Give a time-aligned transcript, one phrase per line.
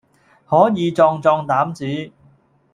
[0.49, 2.11] 可以壯壯膽子。